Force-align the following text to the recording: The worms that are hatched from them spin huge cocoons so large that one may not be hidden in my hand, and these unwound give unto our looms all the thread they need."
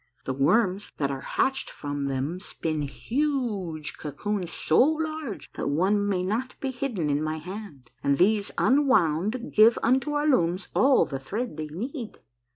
The 0.25 0.33
worms 0.33 0.91
that 0.97 1.11
are 1.11 1.21
hatched 1.21 1.69
from 1.69 2.05
them 2.05 2.39
spin 2.39 2.81
huge 2.81 3.97
cocoons 3.99 4.49
so 4.51 4.81
large 4.81 5.53
that 5.53 5.67
one 5.69 6.07
may 6.07 6.23
not 6.23 6.59
be 6.59 6.71
hidden 6.71 7.07
in 7.07 7.21
my 7.21 7.37
hand, 7.37 7.91
and 8.03 8.17
these 8.17 8.49
unwound 8.57 9.51
give 9.53 9.77
unto 9.83 10.13
our 10.13 10.25
looms 10.25 10.69
all 10.73 11.05
the 11.05 11.19
thread 11.19 11.55
they 11.55 11.67
need." 11.67 12.17